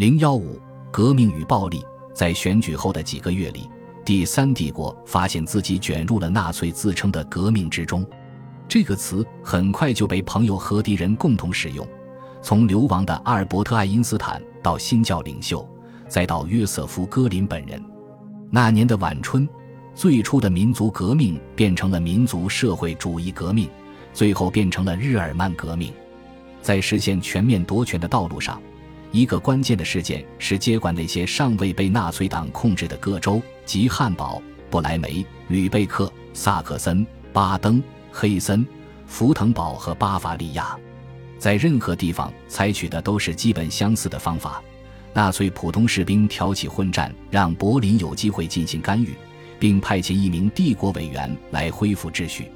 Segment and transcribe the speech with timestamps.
[0.00, 0.58] 零幺五，
[0.90, 1.84] 革命与暴力。
[2.14, 3.68] 在选举后的几个月里，
[4.02, 8.02] 第三帝国发现自己卷入了纳粹自称的革命之中。
[8.66, 11.86] 这个词很快就被朋友和敌人共同使用。
[12.40, 15.68] 从流亡的阿尔伯特·爱因斯坦到新教领袖，
[16.08, 17.78] 再到约瑟夫·戈林本人，
[18.50, 19.46] 那年的晚春，
[19.94, 23.68] 最初的民族革命变成了民族社会主义革命，
[24.14, 25.92] 最后变成了日耳曼革命。
[26.62, 28.58] 在实现全面夺权的道路上，
[29.12, 37.82] 一个关键的事件是接管那些尚未被纳粹党控制的各州，即汉堡、不莱梅、吕贝克、萨克森、巴登、
[38.12, 38.66] 黑森、
[39.06, 40.78] 福腾堡和巴伐利亚。
[41.38, 44.62] 在任何地方采取的都是基本相似的方法。
[45.12, 49.14] 纳粹普通士兵挑起混战，让柏林有机会进行干预，
[49.58, 52.48] 并派遣一名帝国委员来恢复秩序。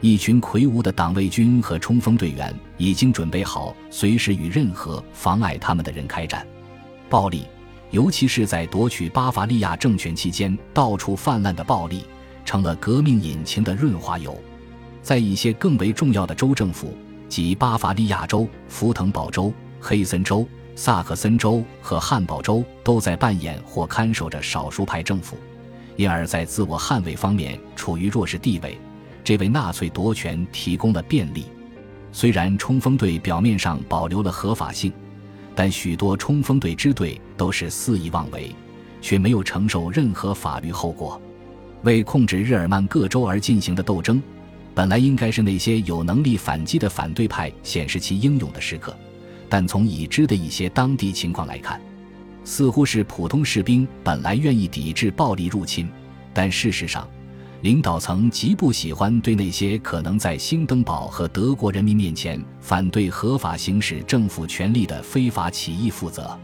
[0.00, 6.46] 一群魁梧的党卫军和冲锋队员已经准备好随时与任何妨碍他们的人开战。
[7.08, 7.44] 暴力，
[7.90, 12.04] 尤其是在夺取巴伐利亚政权期间到处泛滥的暴力，
[12.44, 14.40] 成了革命引擎的润滑油。
[15.02, 16.96] 在一些更为重要的州政府。
[17.28, 25.36] 即巴伐利亚州、福腾堡州、黑森州、萨克森州和汉堡州都在扮演或看守着少数派政府，
[25.96, 28.78] 因而，在自我捍卫方面处于弱势地位，
[29.28, 31.44] 这为纳粹夺权提供了便利。
[32.12, 34.90] 虽然冲锋队表面上保留了合法性，
[35.54, 38.50] 但许多冲锋队支队都是肆意妄为，
[39.02, 41.20] 却没有承受任何法律后果。
[41.82, 44.22] 为控制日耳曼各州而进行的斗争。
[44.74, 48.96] 本来应该是那些有能力反击的反对派显示其英勇的时刻，
[49.46, 51.78] 但从已知的一些当地情况来看，
[52.44, 55.86] 似乎是普通士兵本来愿意抵制暴力入侵，
[56.32, 57.06] 但事实上，
[57.62, 66.38] 领导层极不喜欢对那些可能在兴登堡和德国人民面前反对合法行使政府权力的非法起义负责。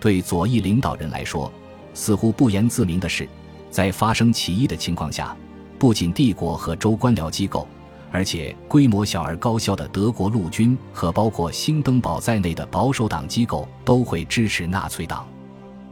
[0.00, 1.52] 对左翼领导人来说，
[1.94, 3.28] 似乎不言自明的是，
[3.70, 5.36] 在发生起义的情况下。
[5.78, 7.64] 不仅帝国和州官僚机构，
[8.10, 15.24] 而且规模小而高效的德国陆军和包括兴登堡在内的保守党机构都会支持纳粹党。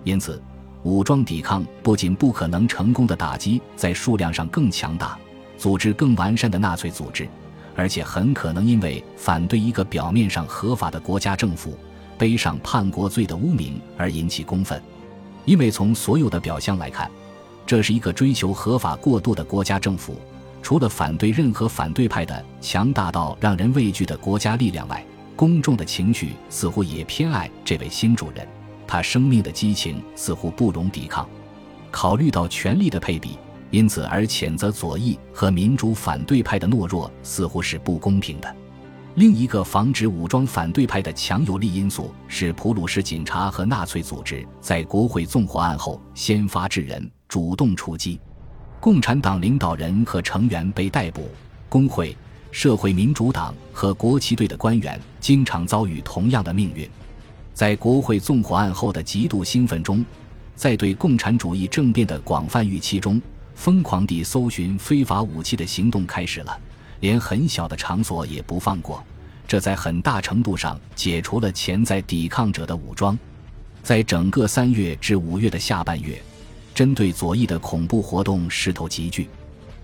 [0.03, 0.43] 因此，
[0.87, 5.19] 武装抵抗不仅不可能成功的打击在数量上更强大、
[5.59, 7.29] 组织更完善的纳粹组织，
[7.75, 11.77] 而且很可能因为反对一个表面上合法的国家政府，
[12.17, 14.81] 背上叛国罪的污名而引起公愤。
[15.45, 17.11] 因为从所有的表象来看。
[17.67, 20.15] 这是一个追求合法过渡的国家政府，
[20.63, 25.05] 除了反对任何反对派的强大到让人畏惧的国家力量外，
[25.35, 28.47] 公众的情绪似乎也偏爱这位新主人。
[28.87, 31.29] 他生命的激情似乎不容抵抗。
[31.91, 33.39] 考虑到权力的配比，
[33.71, 38.57] 因此而谴责左翼和民主反对派的懦弱，似乎是不公平的。
[39.15, 47.11] 另一个防止武装反对派的强有力因素是普鲁士警察和纳粹组织在国会纵火案后先发制人。
[47.29, 48.21] 主动出击，
[48.79, 51.29] 共产党领导人和成员被逮捕，
[51.69, 52.17] 工会、
[52.53, 56.89] 社会民主党和国旗队的官员经常遭遇同样的命运。
[57.57, 60.05] 在国会纵火案后的极度兴奋中，
[60.55, 63.19] 在对共产主义政变的广泛预期中，
[63.55, 66.55] 疯狂地搜寻非法武器的行动开始了，
[67.01, 69.03] 连很小的场所也不放过。
[69.49, 73.19] 这在很大程度上解除了潜在抵抗者的武装。
[73.83, 76.21] 在整个三月至五月的下半月。
[76.75, 79.31] 针对左翼的恐怖活动势头急剧，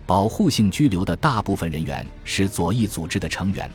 [0.04, 3.70] 保护性拘留的大部分人员是左翼组织的成员，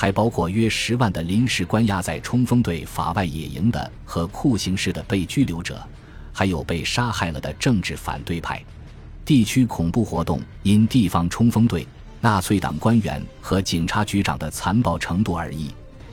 [0.00, 5.84] 还包括约十万的临时关押在冲锋队法外野营的和酷刑式的被拘留者，
[6.32, 8.62] 还有被杀害了的政治反对派。
[9.24, 11.84] 地区恐怖活动因地方冲锋队、
[12.20, 15.68] 纳粹党官员和警察局长的残暴程度而异。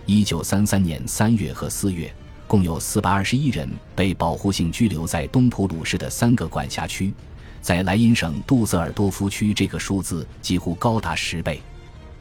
[0.07, 2.11] 一九三三年三月和四月。
[2.47, 7.11] 共有四百二十一人被保护性拘留在东普鲁士的三个管辖区，
[7.59, 11.59] 在莱茵省杜塞尔多夫区，这个数字几乎高达十倍。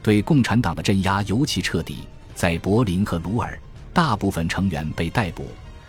[0.05, 3.59] 对共产党的镇压尤其彻底，在柏林和鲁尔，
[3.95, 5.45] 大部分成员被逮捕；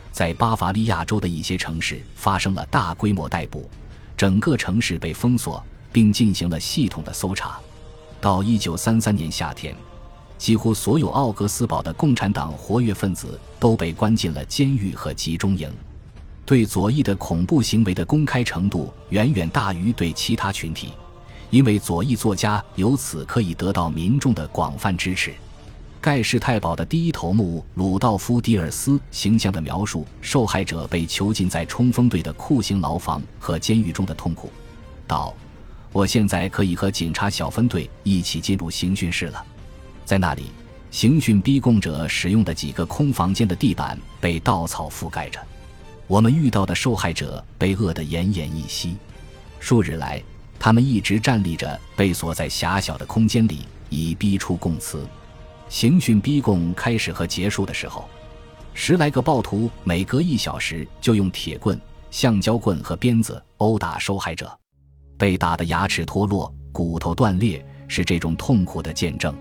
[0.10, 3.70] 在巴伐利亚州的一些城市发生了大规模逮捕，
[4.16, 5.62] 整个城市被封锁，
[5.92, 7.60] 并进行了系统的搜查。
[8.22, 9.76] 到一九三三年夏天。
[10.38, 15.70] 几乎所有奥格斯堡的共产党活跃分子都被关进了监狱和集中营。
[16.46, 20.92] 对左翼的恐怖行为的公开程度远远大于对其他群体，
[21.50, 25.34] 因为左翼作家由此可以得到民众的广泛支持。
[26.02, 34.52] 盖世太保的第一头目鲁道夫·迪尔斯形象的描述受害者被囚禁在冲锋队的酷刑牢房和监狱中的痛苦，
[35.08, 35.34] 道
[35.92, 39.44] ：“我现在可以和警察小分队一起进入刑讯室了。”
[40.06, 40.52] 在那里，
[40.92, 45.40] 刑讯逼供者使用的几个空房间的地板被稻草覆盖着。
[46.06, 48.96] 我们遇到的受害者被饿得奄奄一息。
[49.60, 50.22] 数日来，
[50.66, 55.08] 他们一直站立着，被锁在狭小的空间里，以逼出供词。
[55.70, 58.10] 刑讯逼供开始和结束的时候，
[58.74, 61.80] 十来个暴徒每隔一小时就用铁棍、
[62.10, 64.52] 橡胶棍和鞭子殴打受害者，
[65.20, 69.32] 被打得牙齿脱落、骨头断裂，是这种痛苦的见证。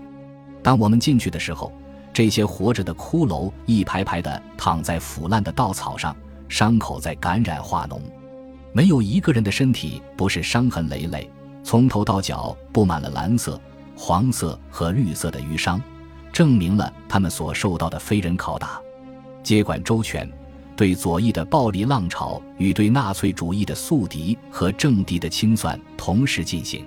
[0.61, 1.73] 当我们进去的时候，
[2.13, 6.15] 这些活着的骷髅一排排地躺在腐烂的稻草上，
[6.47, 7.99] 伤口在感染化脓，
[8.75, 11.31] 没有一个人的身体不是伤痕累累，
[11.63, 13.57] 从头到脚布满了蓝色、
[13.95, 15.81] 黄色和绿色的淤伤，
[16.33, 18.77] 证明了他们所受到的非人拷打。
[19.41, 20.29] 接管周全，
[20.75, 26.85] 对左翼的暴力浪潮与对纳粹主义的宿敌和政敌的清算同时进行。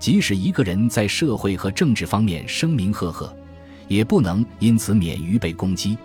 [0.00, 3.32] 即使一个人在社会和政治方面声名赫赫，
[3.86, 5.96] 也不能因此免于被攻击。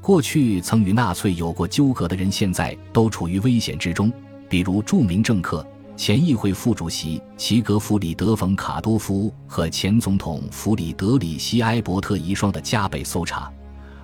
[0.00, 4.10] 过去曾与纳粹有过纠葛的人，现在都处于危险之中。
[4.54, 5.66] 比如著名政客、
[5.96, 13.52] 前议会副主席齐格弗里德·冯·卡多夫和前总统弗里德里希·埃伯特遗孀的加倍搜查，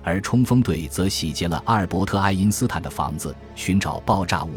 [0.03, 4.49] 而冲锋队则洗劫了阿尔伯特·爱因斯坦的房子，寻找爆炸物。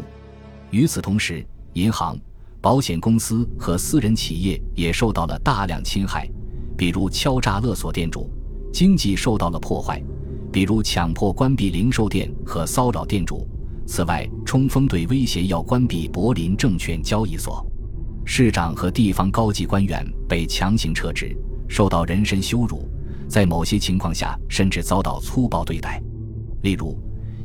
[0.69, 2.19] 与此同时，银行。
[2.59, 6.29] 保险公司和私人企业也受到了大量侵害，
[6.75, 8.29] 比如敲诈勒索店主；
[8.73, 10.03] 经济受到了破坏，
[10.51, 13.47] 比如强迫关闭零售店和骚扰店主。
[13.85, 17.65] 此外，冲锋队威胁要关闭柏林证券交易所，
[18.25, 21.35] 市长和地方高级官员被强行撤职，
[21.67, 22.89] 受到人身羞辱，
[23.27, 26.01] 在某些情况下甚至遭到粗暴对待。
[26.63, 26.97] 例如，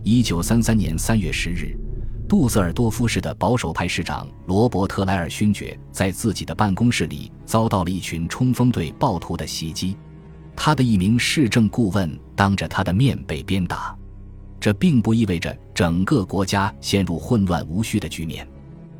[0.02, 1.76] 一九三三年三月十日。
[2.26, 9.96] 杜塞尔多夫市的保守派市长罗伯特莱尔勋爵在自己的办公室里遭到了一群冲锋队暴徒的袭击，
[10.54, 13.98] 他的一名市政顾问当着他的面被鞭打。
[14.60, 18.46] 这并不意味着整个国家陷入混乱无序的局面，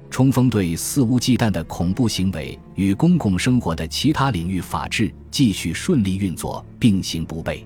[0.09, 7.63] 冲锋队肆无忌惮的恐怖行为与公共生活的其他领域法治继续顺利运作并行不悖。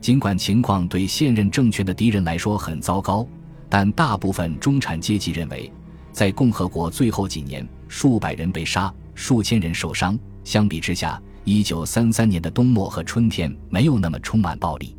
[0.00, 3.26] 尽管情况对现任政权的敌人来说很糟糕。
[3.68, 5.68] 但大部分中产阶级认为，
[6.12, 10.16] 在共和国最后几年，数百人被杀，数千人受伤。
[10.44, 14.96] 相比之下，一九三三年的冬末和春天没有那么充满暴力。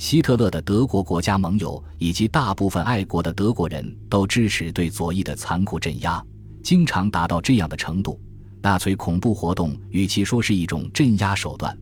[0.00, 6.24] 希特勒的德国国家盟友以及大部分爱国的德国人都支持对左翼的残酷镇压，
[6.62, 8.18] 经常达到这样的程度。
[8.62, 11.76] 纳粹恐怖活动与其说是一种镇压手段，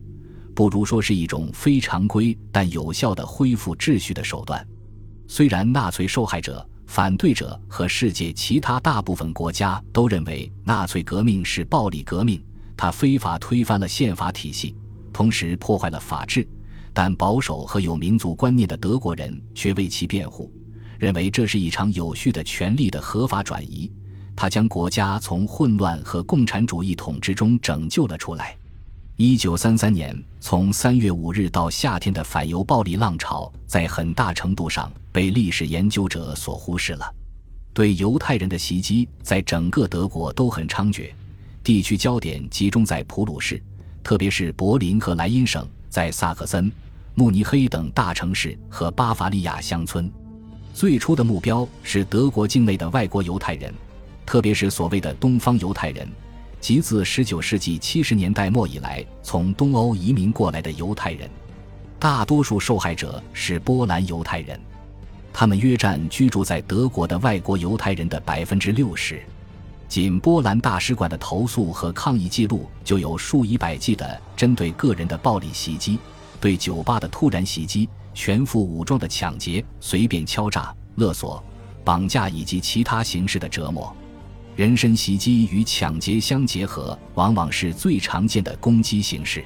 [0.53, 4.67] 不如说是一种非常规但有效的恢复秩序的手段。
[5.25, 12.43] 虽然纳粹受害者、反对者和世界其他大部分国家都认为纳粹革命是暴力革命，
[12.75, 14.75] 它非法推翻了宪法体系，
[15.13, 16.45] 同时破坏了法治，
[17.01, 20.51] 但保守和有民族观念的德国人却为其辩护，
[20.97, 23.89] 认为这是一场有序的权力的合法转移，
[24.35, 28.53] 他将国家从混乱和共产主义统治中拯救了出来。
[29.15, 37.09] 一九三三年，从三月五日到夏天的反犹暴力浪潮，在很大程度上被历史研究者所忽视了。
[37.73, 41.09] 对犹太人的袭击在整个德国都很猖獗，
[41.63, 43.63] 地区焦点集中在普鲁士，
[44.03, 46.69] 特别是柏林和莱茵省，在萨克森、
[47.19, 50.09] 慕尼黑等大城市和巴伐利亚乡村。
[50.73, 53.73] 最初的目标是德国境内的外国犹太人，
[54.25, 56.07] 特别是所谓的东方犹太人。
[56.61, 61.29] 即自19世纪70年代末以来从东欧移民过来的犹太人，
[61.99, 64.57] 大多数受害者是波兰犹太人，
[65.33, 69.21] 他们约占居住在德国的外国犹太人的百分之六十。
[69.89, 75.99] 仅波兰大使馆的投诉和抗议记录就有数以百计的针对个人的暴力袭击、
[76.39, 81.43] 对酒吧的突然袭击、全副武装的抢劫、随便敲诈、勒索、
[81.83, 83.95] 绑架以及其他形式的折磨。
[84.55, 89.43] 人身袭击与抢劫相结合，往往是最常见的攻击形式。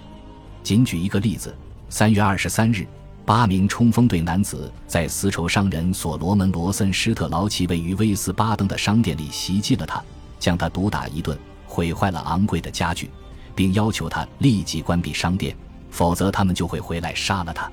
[0.63, 1.55] 仅举一个例子：
[1.89, 2.87] 三月二十三日，
[3.25, 10.03] 八名冲锋队男子在丝绸商人所罗门·罗森施特劳奇位于威斯巴登的商店里袭击了他，
[10.39, 13.11] 将他毒打一顿，毁坏了昂贵的家具，
[13.53, 15.55] 并要求他立即关闭商店，
[15.93, 17.71] 否则他们就会回来杀了他。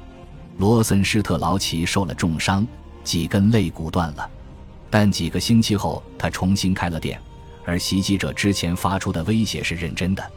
[0.58, 2.66] 罗森施特劳奇受了重伤，
[3.02, 4.30] 几根肋骨断了，
[4.90, 7.18] 但几个星期后他重新开了店。
[7.64, 10.30] 而袭击者之前发出的威胁是认真的。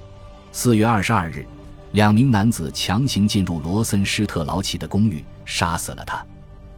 [0.54, 1.46] 四月二十二日，
[1.92, 6.26] 两名男子强行进入罗森施特劳奇的公寓，杀死了他。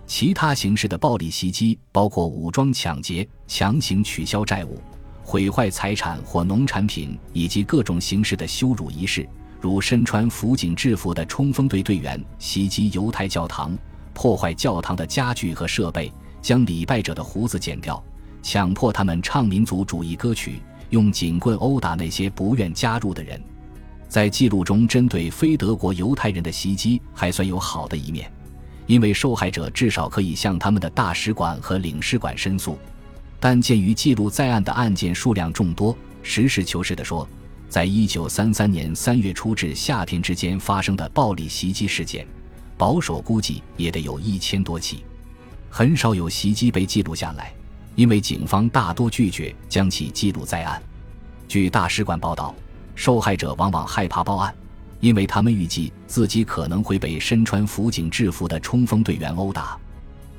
[0.08, 4.82] 其他形式的暴力袭击包括武装抢劫、强行取消债务、
[5.24, 9.28] 毁坏财产或农产品，以及各种形式的羞辱仪式，
[9.60, 13.78] 如身穿辅警制服的冲锋队队员袭击犹太教堂，
[14.14, 18.02] 破坏教堂的家具和设备，将礼拜者的胡子剪掉，
[18.44, 23.42] 强迫他们唱民族主义歌曲，用警棍殴打那些不愿加入的人。
[24.08, 28.32] 在记录中，针对非德国犹太人的袭击还算有好的一面，
[28.86, 32.78] 因为受害者至少可以向他们的大使馆和领事馆申诉。
[33.40, 37.28] 但鉴于记录在案的案件数量众多，实事求是地说，
[37.70, 42.26] 在一九三三年三月初至夏天之间发生的暴力袭击事件，
[42.78, 45.04] 保守估计也得有一千多起。
[45.70, 47.54] 很少有袭击被记录下来，
[47.96, 50.82] 因为警方大多拒绝将其记录在案。
[51.48, 52.56] 据大使馆报道。
[52.98, 54.56] 受害者往往害怕报案，
[55.02, 59.78] 因为他们预计自己可能会被身穿辅警制服的冲锋队员殴打。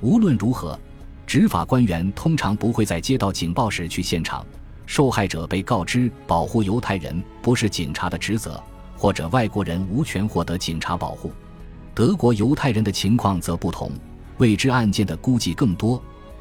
[0.00, 0.80] 无论如何，
[1.26, 4.42] 执法官员通常不会在接到警报时去现场。
[4.86, 8.62] 受害者被告知保护犹太人不是警察的职责，
[8.96, 11.32] 或者外国人无权获得警察保护。
[11.92, 13.90] 德国犹太人的情况则不同，
[14.38, 16.00] 未知案件的估计更多，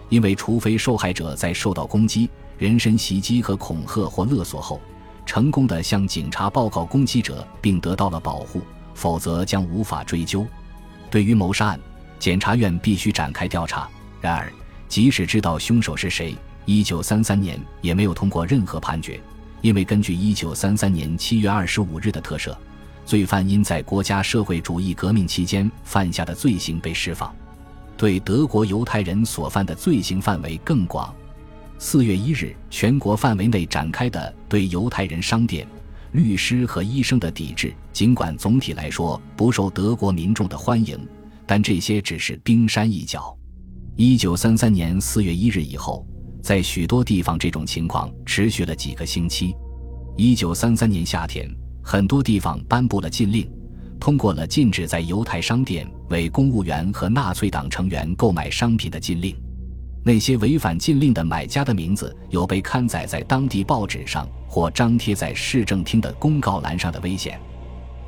[0.10, 4.80] 因为除非受害者在受到攻击、人身袭击和恐吓或勒索后。
[5.26, 8.62] 成功的向警察报告攻击者并得到了保护，
[8.94, 10.46] 否则将无法追究。
[11.10, 11.80] 对于谋杀案，
[12.20, 13.90] 检察院必须展开调查。
[14.22, 14.54] 然而，
[14.88, 19.20] 即使知道凶手是谁，1933年也没有通过任何判决，
[19.62, 22.56] 因为根据1933年7月25日的特赦，
[23.06, 27.34] 罪犯因在国家社会主义革命期间犯下的罪行被释放。
[27.98, 31.14] 对德国犹太人所犯的罪行范围更广。
[31.78, 35.68] 四月一日，全国范围内展开的对犹太人商店、
[36.12, 40.98] 律师和医生的抵制，尽管总体来说不受德国民众的欢迎，
[41.46, 43.38] 但这些只是冰山一角。
[43.96, 46.06] 一九三三年四月一日以后，
[46.46, 49.56] 在许多地方，这种情况持续了几个星期。
[50.16, 51.50] 一九三三年夏天，
[51.84, 53.50] 很多地方颁布了禁令，
[54.00, 59.36] 通过了禁止在犹太商店为公务员和纳粹党成员购买商品的禁令。
[60.04, 67.42] 那些违反禁令的买家的名字有被刊载在当地报纸上或张贴在市政厅的公告栏上的危险。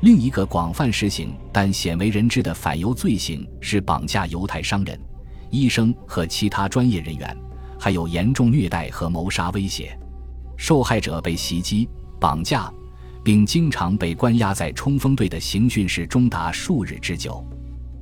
[0.02, 4.96] 另一个广泛实行但鲜为人知的反犹罪行是绑架犹太商人、
[5.50, 7.36] 医生和其他专业人员，
[7.78, 9.98] 还有严重虐待和谋杀威胁。
[10.56, 12.72] 受害者被袭击、绑架，
[13.22, 17.44] 并经常被关押在冲锋队的刑讯室中达数日之久。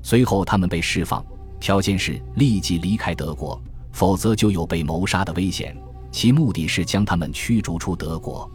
[0.02, 1.24] 随后他们被释放，
[1.60, 3.60] 条件是立即离开德国。
[3.92, 5.74] 否则就有被谋杀的危险，
[6.12, 8.46] 其目的是将他们驱逐出德国。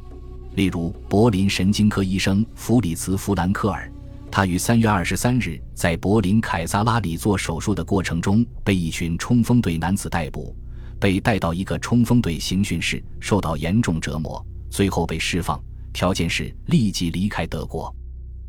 [0.53, 3.91] 例如，柏林神经科医生弗里茨·弗兰克尔，
[4.29, 10.55] 他于三月二十三日在柏林凯撒拉里做手术的过程中，被一群冲锋队男子逮捕，
[11.01, 15.59] 被带到一个冲锋队刑讯室，受到严重折磨，最后被释放，
[15.91, 17.93] 条件是立即离开德国。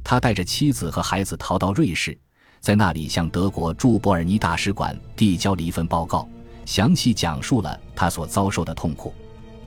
[0.04, 2.16] 他带着妻子和孩子逃到瑞士，
[2.60, 6.28] 在那里向德国驻伯尔尼大使馆递交了一份报告。
[6.66, 9.14] 详细讲述了他所遭受的痛苦。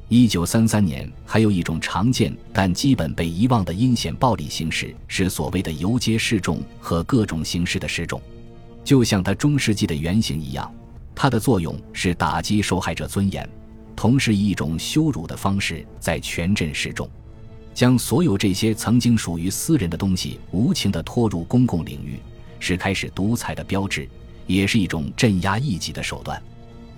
[0.08, 8.22] 一九三三年，还有一种常见但基本被遗忘的阴险暴力形式，是所谓的游街示众和各种形式的示众。
[8.84, 10.72] 就像他中世纪的原型一样，
[11.16, 13.48] 它的作用是打击受害者尊严，
[13.96, 17.10] 同时以一种羞辱的方式在全镇示众，
[17.74, 22.20] 将所有这些曾经属于私人的东西无情地拖入公共领域，
[22.60, 24.08] 是开始独裁的标志，
[24.46, 26.40] 也是一种镇压异己的手段。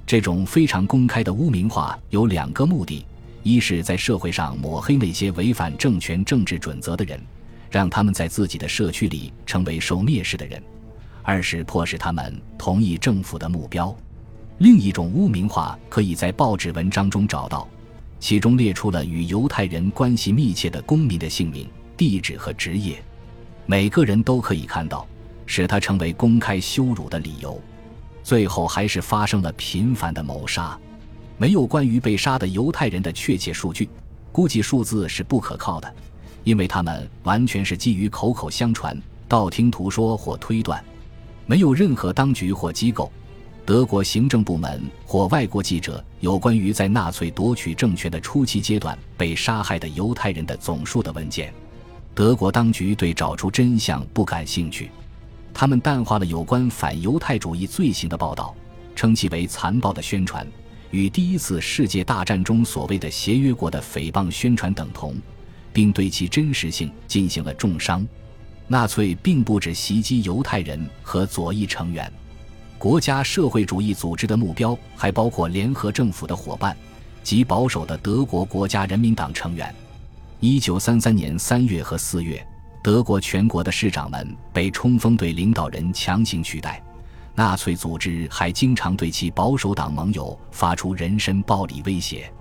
[0.05, 3.05] 这种非常公开的污名化有两个目的：
[3.43, 7.21] 一是，在社会上抹黑那些违反政权政治准则的人，
[7.69, 10.59] 让他们在自己的社区里成为受蔑视的人；
[11.23, 13.95] 二是迫使他们同意政府的目标。
[14.59, 17.67] 另一种污名化可以在报纸文章中找到，
[18.19, 22.99] 其中列出了与犹太人关系密切的公民的姓名、地址和职业，
[23.67, 25.07] 每个人都可以看到，
[25.45, 27.59] 使他成为公开羞辱的理由。
[28.23, 30.77] 最后还是发生了频繁的谋杀，
[31.37, 33.87] 没有关于被杀的犹太人的确切数据，
[34.31, 35.93] 估计数字是不可靠的，
[36.43, 40.83] 因为他们完全是基于口口相传、道听途说或推断，
[41.45, 43.09] 没有任何当局或机构、
[43.67, 51.53] 德国行政部门或外国记者有关于在纳粹夺取政权的初期阶段被杀害的犹太人的总数的文件。
[52.15, 54.89] 德国当局对找出真相不感兴趣。
[55.53, 58.55] 他们淡化了有关反犹太主义罪行的报道，
[58.95, 60.47] 称其为残暴的宣传，
[60.91, 65.13] 与第一次世界大战中所谓的协约国的诽谤宣传等同，
[65.73, 68.07] 并对其真实性进行了重伤。
[68.65, 72.09] 纳粹并不只袭击犹太人和左翼成员，
[72.77, 76.77] 国家社会主义组织的目标还包括联合政府的伙伴
[77.23, 79.73] 及保守的德国国家人民党成员。
[80.39, 82.45] 一九三三年三月和四月。
[82.83, 86.81] 德国全国的市长们被冲锋队领导人强行取代，
[87.35, 92.31] 纳粹组织还经常对其保守党盟友发出人身暴力威胁。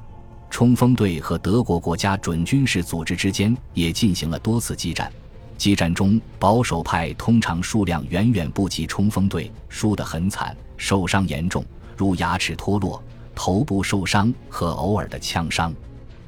[0.49, 5.11] 冲锋队和德国国家准军事组织之间也进行了多次激战，
[5.57, 11.65] 激战中保守派通常数量远远不及冲锋队，输得很惨，受伤严重，
[11.97, 13.03] 如牙齿脱落、
[13.35, 15.75] 头部受伤和偶尔的枪伤。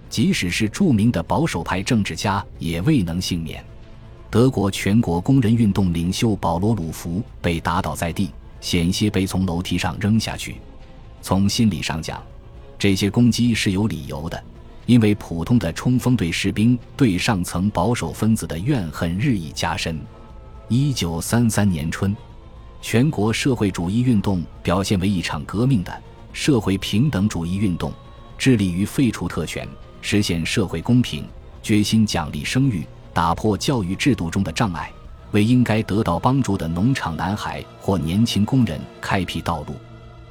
[0.08, 3.62] 即使是著名的保守派政治家也未能幸免。
[4.30, 8.30] 德国全国工人运动领袖保罗·鲁弗被打倒在地，
[8.61, 10.56] 险些被从楼梯上扔下去。
[11.20, 12.23] 从心理上讲，
[12.78, 14.42] 这些攻击是有理由的，
[14.88, 20.00] 因为普通的冲锋队士兵对上层保守分子的怨恨日益加深。
[20.66, 22.16] 一九三三年春，
[22.80, 26.02] 全国社会主义运动表现为一场革命的
[26.33, 27.92] 社会平等主义运动，
[28.38, 29.68] 致力于废除特权，
[30.00, 31.28] 实现社会公平，
[31.62, 34.90] 决心奖励生育，打破教育制度中的障碍，
[35.33, 39.75] 为应该得到帮助的农场男孩或年轻工人开辟道路。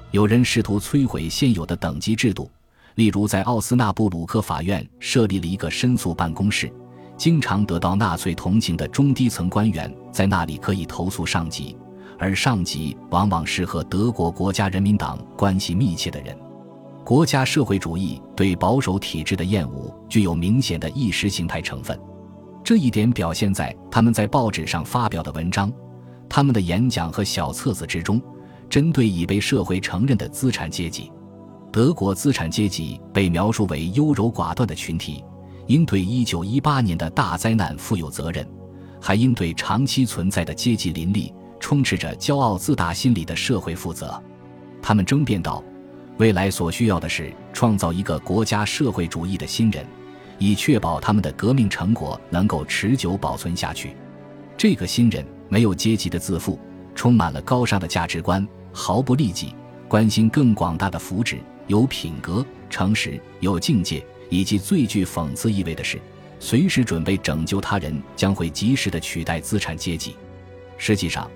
[0.09, 2.49] 有人试图摧毁现有的等级制度，
[2.97, 6.67] 例如在奥斯纳布鲁克法院设立了一个申诉办公室，
[7.15, 11.77] 经常得到纳粹同情的中低层官员在那里可以投诉上级，
[12.17, 16.35] 而上级往往是和德国国家人民党关系密切的人。
[17.05, 21.95] 国家社会主义对保守体制的厌恶具有明显的意识形态成分，
[22.63, 25.71] 这一点表现在他们在报纸上发表的文章、
[26.27, 28.19] 他们的演讲和小册子之中。
[28.69, 31.09] 针对已被社会承认的资产阶级，
[31.71, 35.23] 德国资产阶级被描述为优柔寡断的群体，
[35.67, 38.47] 应对1918年的大灾难负有责任，
[38.99, 44.21] 还应对长期存在的阶级林立、充斥着骄傲自大心理的社会负责。
[44.81, 45.63] 他们争辩道
[46.17, 49.85] ：“未来所需要的是创造一个国家社会主义的新人，
[50.39, 53.95] 以确保他们的革命成果能够持久保存下去。
[54.55, 56.57] 这个新人没有阶级的自负，
[56.95, 58.47] 充满了高尚的价值观。”
[58.79, 59.55] 毫不利己，
[59.87, 65.99] 关心更广大的福祉，有品格、诚实、有境界，以及最具讽刺意味的是，
[66.39, 70.15] 随时准备拯救他人，将会及时的取代资产阶级。
[70.77, 71.29] 实际上，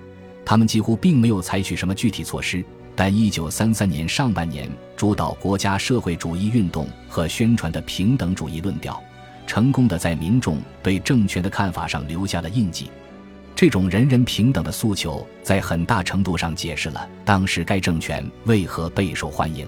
[0.45, 2.63] 他们几乎并没有采取什么具体措施，
[2.95, 9.01] 但1933年上半年主导国家社会主义运动和宣传的平等主义论调，
[9.45, 12.89] 成功的在民众对政权的看法上留下了印记。
[13.55, 19.67] 这种人人平等的诉求，在很大程度上解释了当时该政权为何备受欢迎。